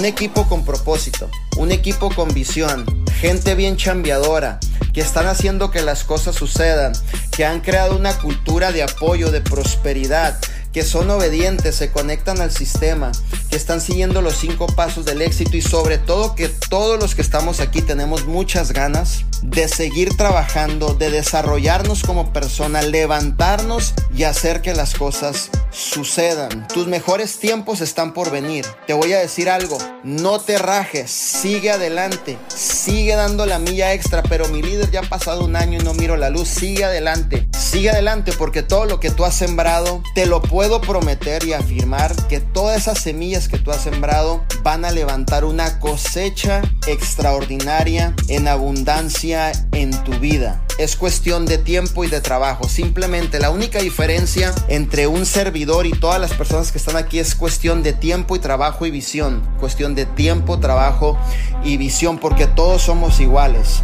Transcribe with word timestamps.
Un 0.00 0.06
equipo 0.06 0.48
con 0.48 0.64
propósito, 0.64 1.28
un 1.58 1.72
equipo 1.72 2.08
con 2.08 2.32
visión, 2.32 2.86
gente 3.20 3.54
bien 3.54 3.76
chambeadora, 3.76 4.58
que 4.94 5.02
están 5.02 5.26
haciendo 5.26 5.70
que 5.70 5.82
las 5.82 6.04
cosas 6.04 6.36
sucedan, 6.36 6.94
que 7.30 7.44
han 7.44 7.60
creado 7.60 7.98
una 7.98 8.16
cultura 8.16 8.72
de 8.72 8.82
apoyo, 8.82 9.30
de 9.30 9.42
prosperidad, 9.42 10.38
que 10.72 10.84
son 10.84 11.10
obedientes, 11.10 11.76
se 11.76 11.92
conectan 11.92 12.40
al 12.40 12.50
sistema, 12.50 13.12
que 13.50 13.56
están 13.56 13.80
siguiendo 13.80 14.22
los 14.22 14.36
cinco 14.36 14.66
pasos 14.68 15.04
del 15.04 15.22
éxito 15.22 15.56
y 15.56 15.60
sobre 15.60 15.98
todo 15.98 16.36
que 16.36 16.48
todos 16.48 17.00
los 17.00 17.14
que 17.14 17.22
estamos 17.22 17.60
aquí 17.60 17.82
tenemos 17.82 18.26
muchas 18.26 18.72
ganas 18.72 19.24
de 19.42 19.68
seguir 19.68 20.16
trabajando, 20.16 20.94
de 20.94 21.10
desarrollarnos 21.10 22.02
como 22.02 22.32
persona, 22.32 22.82
levantarnos 22.82 23.94
y 24.14 24.24
hacer 24.24 24.60
que 24.62 24.74
las 24.74 24.94
cosas 24.94 25.50
sucedan. 25.70 26.68
Tus 26.68 26.86
mejores 26.86 27.38
tiempos 27.38 27.80
están 27.80 28.12
por 28.12 28.30
venir. 28.30 28.66
Te 28.86 28.92
voy 28.92 29.12
a 29.12 29.18
decir 29.18 29.48
algo, 29.48 29.78
no 30.04 30.40
te 30.40 30.58
rajes, 30.58 31.10
sigue 31.10 31.70
adelante, 31.70 32.38
sigue 32.54 33.14
dando 33.14 33.46
la 33.46 33.58
milla 33.58 33.92
extra, 33.92 34.22
pero 34.22 34.48
mi 34.48 34.62
líder 34.62 34.90
ya 34.90 35.00
ha 35.00 35.08
pasado 35.08 35.44
un 35.44 35.56
año 35.56 35.78
y 35.80 35.84
no 35.84 35.94
miro 35.94 36.16
la 36.16 36.30
luz, 36.30 36.48
sigue 36.48 36.84
adelante, 36.84 37.48
sigue 37.56 37.90
adelante 37.90 38.32
porque 38.36 38.62
todo 38.62 38.84
lo 38.84 39.00
que 39.00 39.10
tú 39.10 39.24
has 39.24 39.34
sembrado, 39.34 40.02
te 40.14 40.26
lo 40.26 40.42
puedo 40.42 40.80
prometer 40.80 41.44
y 41.44 41.52
afirmar 41.52 42.14
que 42.28 42.40
todas 42.40 42.82
esas 42.82 43.00
que 43.48 43.58
tú 43.58 43.70
has 43.70 43.82
sembrado 43.82 44.44
van 44.62 44.84
a 44.84 44.90
levantar 44.90 45.44
una 45.44 45.78
cosecha 45.78 46.62
extraordinaria 46.86 48.14
en 48.28 48.48
abundancia 48.48 49.52
en 49.72 49.90
tu 50.04 50.12
vida. 50.18 50.64
Es 50.78 50.96
cuestión 50.96 51.46
de 51.46 51.58
tiempo 51.58 52.04
y 52.04 52.08
de 52.08 52.20
trabajo. 52.20 52.68
Simplemente 52.68 53.38
la 53.38 53.50
única 53.50 53.80
diferencia 53.80 54.54
entre 54.68 55.06
un 55.06 55.26
servidor 55.26 55.86
y 55.86 55.92
todas 55.92 56.20
las 56.20 56.32
personas 56.32 56.72
que 56.72 56.78
están 56.78 56.96
aquí 56.96 57.18
es 57.18 57.34
cuestión 57.34 57.82
de 57.82 57.92
tiempo 57.92 58.36
y 58.36 58.38
trabajo 58.38 58.86
y 58.86 58.90
visión. 58.90 59.42
Cuestión 59.58 59.94
de 59.94 60.06
tiempo, 60.06 60.58
trabajo 60.58 61.18
y 61.62 61.76
visión 61.76 62.18
porque 62.18 62.46
todos 62.46 62.82
somos 62.82 63.20
iguales. 63.20 63.82